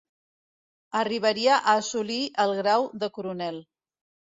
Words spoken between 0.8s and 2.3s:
Arribaria a assolir